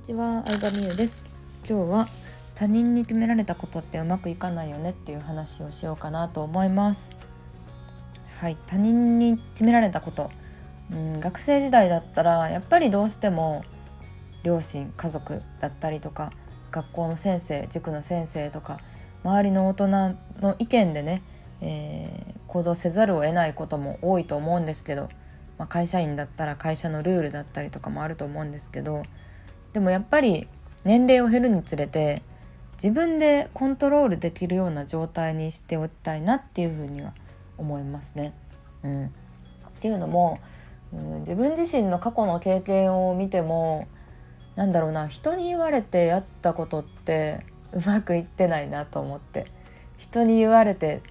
[0.00, 1.22] にちは、相田美優です。
[1.68, 2.08] 今日は
[2.54, 7.10] 他人に決められたことってうまくいかないよねっていう話をしようかなと思います。
[8.38, 10.30] はい、他人に決められたこと、
[10.90, 13.62] うん、学生時代だったらやっぱりどうしても
[14.42, 16.32] 両親家族だったりとか
[16.70, 18.80] 学校の先生塾の先生とか
[19.22, 19.88] 周りの大人
[20.40, 21.22] の意見でね、
[21.60, 25.10] えー、行動せざるを得ないことも多いと思うんですけど
[25.58, 29.02] まあ、会社員だったら会社のルールだったりとかもあると思うんですけど
[29.72, 30.48] でもやっぱり
[30.84, 32.22] 年齢を減るにつれて
[32.74, 37.12] 自分でコントロールできるような状態にしておきたいなっていうふうには
[37.58, 38.32] 思いますね。
[38.82, 39.08] うん、っ
[39.80, 40.40] ていうのも、
[40.92, 43.86] うん、自分自身の過去の経験を見ても
[44.56, 49.46] なんだろうな人に言われてやったことってうまくいってないなと思って。
[49.98, 51.02] 人に言われて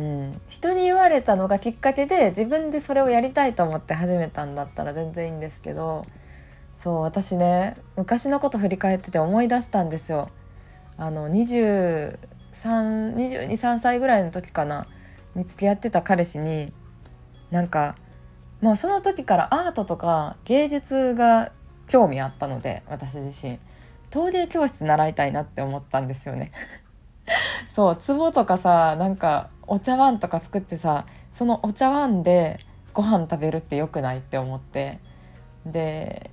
[0.00, 6.06] うん、人に言われたのがきっかけで自分でそれをやりたいと思って始めたんだったら全然いいんですけど
[6.74, 10.30] そう私ね昔のこと振り返ってて思い出したんですよ。
[10.96, 14.86] あの2323歳ぐらいの時かな
[15.34, 16.72] に付き合ってた彼氏に
[17.50, 17.96] なんか
[18.60, 21.52] もうその時からアートとか芸術が
[21.88, 23.58] 興味あったので私自身
[24.10, 26.50] 陶芸教室習いたいなって思ったんですよね。
[27.68, 32.58] そう壺とかさなんかお茶碗とか作ってさそのお茶碗で
[32.92, 34.98] ご飯食べるってよくないって思って
[35.64, 36.30] で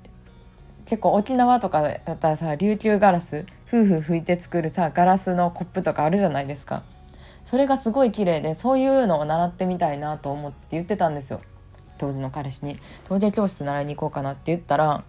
[0.88, 6.84] 結構沖縄とかだったらさ琉球ガラス夫婦拭いて作るさガラスのコップとかあるじゃないですか。
[7.46, 11.42] それがすごい綺麗でそういうのを習ってみたいなと思って言ってたんですよ。
[11.98, 12.78] 当時の彼氏に。
[13.06, 15.04] 陶芸教室習いに行こうかなって言ったら、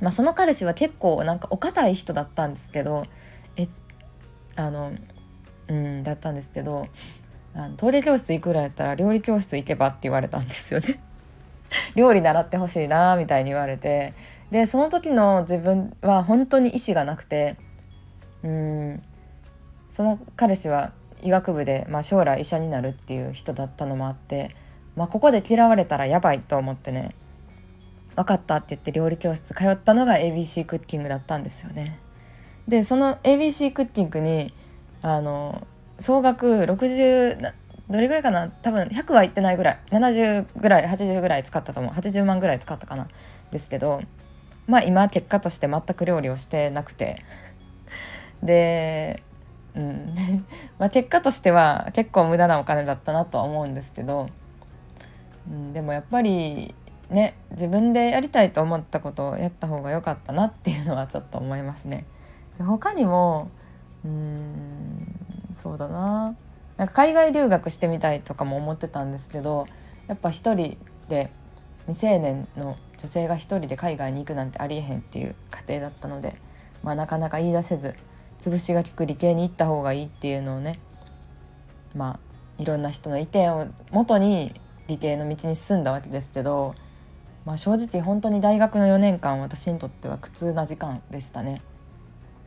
[0.00, 3.06] まあ、その彼氏は結構なんかお堅い人だったんですけど
[3.56, 3.68] え
[4.56, 4.92] あの
[5.68, 6.88] うんだったんですけど
[7.54, 11.00] あの陶芸教室行くらやったら料理教室行けばって言われたんですよね。
[11.96, 14.12] 料理習ってほしいなみたいに言われて
[14.50, 17.56] でその時の自分は本当に意思がなくて
[18.42, 19.02] うん。
[19.90, 24.54] その彼氏は医学部で、まあ、将来医者になるっていう人だったのもあって、
[24.96, 27.14] まあ、ここで嫌われたらやばいと思ってね
[28.16, 31.98] 分かったって言って料理教室通ったのが ABC クッキングだったんですよね。
[32.66, 34.52] でその ABC クッキングに
[35.02, 35.66] あの
[36.00, 37.52] 総額60
[37.88, 38.48] どれぐらいかな？
[38.48, 39.78] 多分100はいってないぐらい。
[39.90, 41.92] 70ぐらい80ぐらい使ったと思う。
[41.92, 43.08] 80万ぐらい使ったかな？
[43.50, 44.02] ですけど
[44.66, 47.22] まあ今結果として全く料理をしてなくて。
[48.42, 49.22] で
[49.74, 50.14] うん。
[50.78, 54.28] ま結果としては結構無駄なお金だったなとは思うんですけど、
[55.48, 56.74] うん、でもやっぱり
[57.10, 62.06] ね自分でやりたいと思ったことをやった方が良かったなっていうのはちょっと思いますね。
[62.58, 63.50] で他にも
[64.04, 65.14] うん
[65.52, 66.36] そうだな。
[66.76, 69.68] なんか海外留学してみたいとかも思ってたんですけど
[70.08, 70.76] やっぱ一人
[71.08, 71.30] で
[71.86, 76.36] 未成年の女性が一人で海外に行くなんてありえへんっていう家庭だったので、
[76.82, 77.94] まあ、なかなか言い出せず
[78.38, 80.78] 潰しが利く理系に行った方がいいっていうのをね
[81.94, 84.52] まあいろんな人の意見をもとに
[84.86, 86.74] 理系の道に進んだわけですけど、
[87.44, 91.62] まあ、正直本当に大学の4年間私にとっては苦痛な時間でしたね。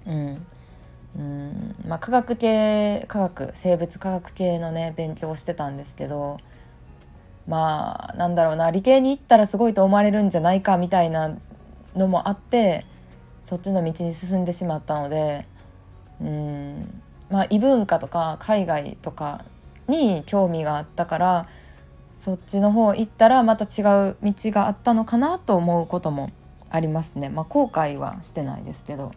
[0.05, 0.47] うん、
[1.17, 6.37] うんまあ、科学系科学生物科学系のね勉強をしてたんですけど
[7.47, 11.37] まあなんだろうな理系に行ったらすごいと思われるんじゃないかみたいな
[11.95, 12.85] のもあって
[13.43, 15.45] そっちの道に進んでしまったので
[16.21, 19.45] うんまあ異文化とか海外とか
[19.87, 21.47] に興味があったから
[22.11, 26.31] そっちの方行ったらまた違う道があったのかなと思うことも
[26.69, 27.29] ありますね。
[27.29, 29.13] まあ、後悔はしてないですけど。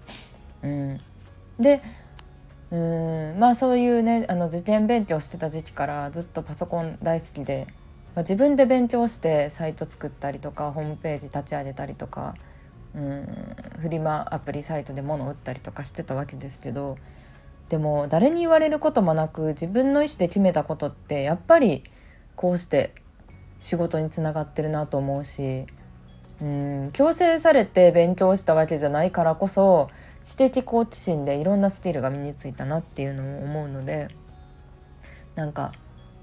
[0.62, 1.00] うん
[1.58, 1.82] で
[2.70, 7.66] うんまあそういうねあの受験勉強してた時期からずっとパソコン大好きで、
[8.15, 12.34] まあ、自分で勉強してサイト作ったりとかホームページ立ち上げたりとか
[12.94, 13.28] うん
[13.81, 16.98] フリマアプリサイトで物を売ったりとかしてたわけですけど
[17.69, 21.84] でも誰に言われることもなく自分の意思で決めたことってやっぱり
[22.34, 22.94] こうして
[23.59, 25.66] 仕事につながってるなと思うし
[26.42, 29.89] うん強制されて勉強したわけじゃないからこそ
[30.24, 34.09] 知的好奇心でいろんなスキルが身についたなっていうのも思うので
[35.36, 35.72] なんか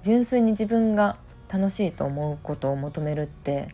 [0.03, 1.17] 純粋に自分が
[1.51, 3.73] 楽しいと思うことを求めるって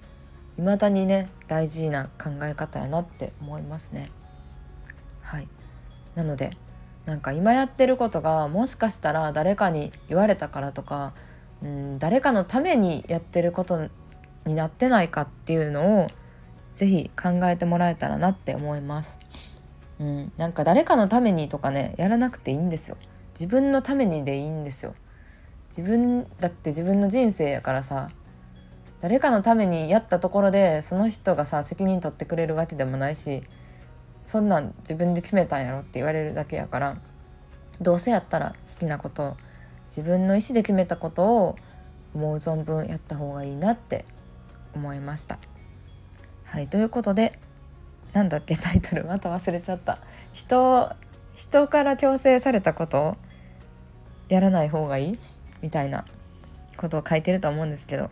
[0.58, 4.12] 未だにね大事な考え方やなって思いますね。
[5.22, 5.48] はい
[6.16, 6.52] なので
[7.06, 11.14] なんか今やってることがもしかしたら誰かに言われたからとか
[11.64, 13.90] うん誰かのためにやってること
[14.46, 16.08] になってないかっていうのを
[16.76, 19.18] 是非考えてもらえたらなって思います。
[20.00, 22.98] うん、なんか誰かのためにとかねやらなくていいんですよ
[23.34, 24.96] 自分のためにでいいんですよ
[25.76, 28.12] 自分だって自分の人生やからさ
[29.02, 33.44] 誰かのためにやったところでその人がさ責任取ってくれるわけでもないし
[34.24, 36.98] そんなん自分で決めたんやろって言われるだけやから
[37.82, 39.36] どうせやったら好きなこと
[39.88, 41.56] 自分の意思で決めたことを
[42.14, 44.06] 思う存分やった方がいいなって
[44.76, 45.40] 思いました。
[46.46, 47.40] はいということで
[48.14, 49.06] なんだっけタイトル。
[49.06, 49.98] また忘れちゃった。
[50.34, 50.96] 人
[51.36, 53.18] 人から強制されたこと
[54.30, 55.20] やらない方がいい？
[55.64, 56.06] みたいな
[56.78, 58.12] ことを書いてると思うんですけど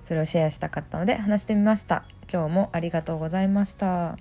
[0.00, 4.16] それをシェアしたかったので話してみました今日もありがとうございました。